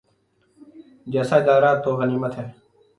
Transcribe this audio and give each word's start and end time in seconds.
جیسا 1.11 1.35
ادارہ 1.41 1.71
تو 1.83 1.89
غنیمت 1.99 2.33
ہے۔ 2.39 2.47